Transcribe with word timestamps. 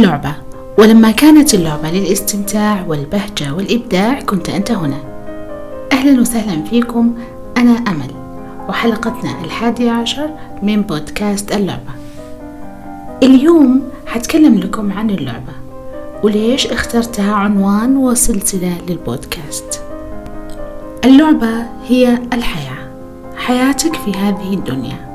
اللعبة 0.00 0.34
ولما 0.78 1.10
كانت 1.10 1.54
اللعبة 1.54 1.90
للاستمتاع 1.90 2.84
والبهجة 2.88 3.54
والإبداع 3.54 4.20
كنت 4.20 4.48
أنت 4.48 4.70
هنا. 4.70 4.96
أهلا 5.92 6.20
وسهلا 6.20 6.64
فيكم. 6.64 7.14
أنا 7.56 7.70
أمل. 7.70 8.10
وحلقتنا 8.68 9.44
الحادية 9.44 9.90
عشر 9.90 10.30
من 10.62 10.82
بودكاست 10.82 11.52
اللعبة. 11.52 11.92
اليوم 13.22 13.82
حتكلم 14.06 14.58
لكم 14.58 14.92
عن 14.92 15.10
اللعبة. 15.10 15.52
وليش 16.22 16.66
اخترتها 16.66 17.34
عنوان 17.34 17.96
وسلسلة 17.96 18.72
للبودكاست. 18.88 19.82
اللعبة 21.04 21.66
هي 21.88 22.18
الحياة. 22.32 22.88
حياتك 23.36 23.94
في 23.94 24.12
هذه 24.12 24.54
الدنيا. 24.54 25.10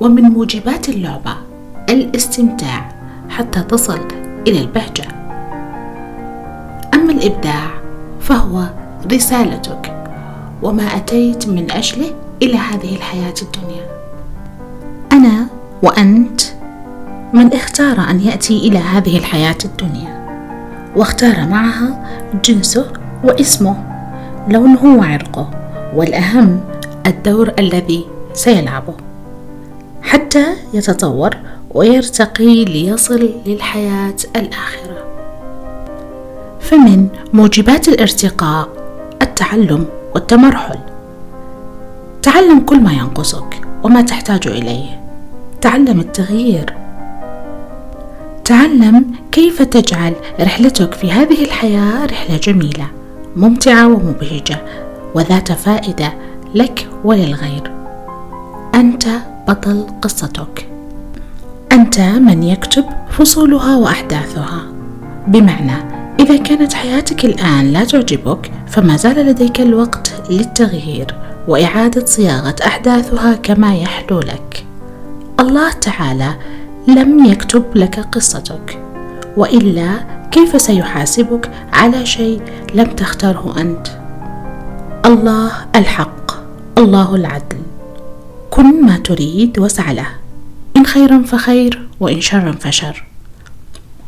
ومن 0.00 0.22
موجبات 0.22 0.88
اللعبة 0.88 1.34
الاستمتاع. 1.88 2.97
حتى 3.38 3.62
تصل 3.62 4.00
إلى 4.46 4.60
البهجة. 4.60 5.04
أما 6.94 7.12
الإبداع 7.12 7.70
فهو 8.20 8.64
رسالتك 9.12 10.06
وما 10.62 10.82
أتيت 10.82 11.48
من 11.48 11.70
أجله 11.70 12.10
إلى 12.42 12.56
هذه 12.56 12.96
الحياة 12.96 13.34
الدنيا. 13.42 13.86
أنا 15.12 15.46
وأنت 15.82 16.40
من 17.32 17.52
اختار 17.52 18.10
أن 18.10 18.20
يأتي 18.20 18.58
إلى 18.68 18.78
هذه 18.78 19.18
الحياة 19.18 19.58
الدنيا 19.64 20.26
واختار 20.96 21.46
معها 21.46 22.04
جنسه 22.44 22.92
واسمه 23.24 23.76
لونه 24.48 24.98
وعرقه 24.98 25.50
والأهم 25.94 26.60
الدور 27.06 27.52
الذي 27.58 28.06
سيلعبه. 28.34 28.94
حتى 30.02 30.46
يتطور 30.74 31.30
ويرتقي 31.78 32.64
ليصل 32.64 33.30
للحياة 33.46 34.16
الآخرة. 34.36 35.04
فمن 36.60 37.08
موجبات 37.32 37.88
الارتقاء 37.88 38.68
التعلم 39.22 39.86
والتمرحل. 40.14 40.78
تعلم 42.22 42.60
كل 42.60 42.80
ما 42.80 42.92
ينقصك 42.92 43.60
وما 43.82 44.02
تحتاج 44.02 44.48
إليه. 44.48 45.00
تعلم 45.60 46.00
التغيير. 46.00 46.74
تعلم 48.44 49.04
كيف 49.32 49.62
تجعل 49.62 50.12
رحلتك 50.40 50.94
في 50.94 51.12
هذه 51.12 51.44
الحياة 51.44 52.06
رحلة 52.06 52.36
جميلة 52.36 52.86
ممتعة 53.36 53.86
ومبهجة 53.86 54.60
وذات 55.14 55.52
فائدة 55.52 56.12
لك 56.54 56.88
وللغير. 57.04 57.72
أنت 58.74 59.06
بطل 59.48 59.86
قصتك. 60.02 60.67
أنت 61.72 62.00
من 62.00 62.42
يكتب 62.42 62.84
فصولها 63.10 63.76
وأحداثها. 63.76 64.62
بمعنى 65.26 65.76
إذا 66.20 66.36
كانت 66.36 66.72
حياتك 66.72 67.24
الآن 67.24 67.72
لا 67.72 67.84
تعجبك 67.84 68.50
فما 68.66 68.96
زال 68.96 69.26
لديك 69.26 69.60
الوقت 69.60 70.12
للتغيير 70.30 71.14
وإعادة 71.48 72.04
صياغة 72.06 72.54
أحداثها 72.66 73.34
كما 73.34 73.76
يحلو 73.76 74.20
لك. 74.20 74.66
الله 75.40 75.72
تعالى 75.72 76.34
لم 76.88 77.24
يكتب 77.24 77.64
لك 77.74 78.00
قصتك 78.00 78.78
وإلا 79.36 79.88
كيف 80.30 80.62
سيحاسبك 80.62 81.50
على 81.72 82.06
شيء 82.06 82.42
لم 82.74 82.86
تختاره 82.86 83.54
أنت؟ 83.60 83.86
الله 85.06 85.52
الحق 85.76 86.32
الله 86.78 87.14
العدل. 87.14 87.58
كن 88.50 88.86
ما 88.86 88.96
تريد 88.96 89.58
واسع 89.58 89.92
له. 89.92 90.06
خيرا 90.88 91.22
فخير 91.22 91.88
وإن 92.00 92.20
شرا 92.20 92.52
فشر. 92.52 93.04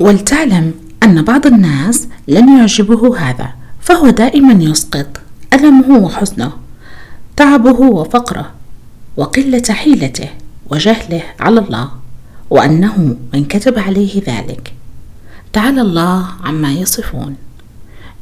ولتعلم 0.00 0.74
أن 1.02 1.22
بعض 1.22 1.46
الناس 1.46 2.08
لن 2.28 2.58
يعجبه 2.58 3.18
هذا 3.18 3.48
فهو 3.80 4.10
دائما 4.10 4.64
يسقط. 4.64 5.20
ألمه 5.52 5.98
وحزنه 5.98 6.52
تعبه 7.36 7.80
وفقره 7.80 8.50
وقلة 9.16 9.62
حيلته 9.70 10.28
وجهله 10.70 11.22
على 11.40 11.60
الله 11.60 11.88
وأنه 12.50 13.16
من 13.34 13.44
كتب 13.44 13.78
عليه 13.78 14.22
ذلك. 14.26 14.74
تعالى 15.52 15.80
الله 15.80 16.26
عما 16.44 16.72
يصفون. 16.72 17.36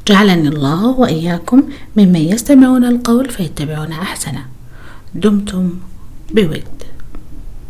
جعلني 0.07 0.47
الله 0.47 0.85
وإياكم 0.85 1.63
ممن 1.97 2.15
يستمعون 2.15 2.85
القول 2.85 3.29
فيتبعون 3.29 3.91
أحسنه. 3.91 4.45
دمتم 5.15 5.73
بود. 6.35 6.80